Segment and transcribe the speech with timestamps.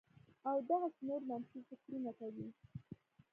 [0.49, 2.47] او دغسې نور منفي فکرونه کوي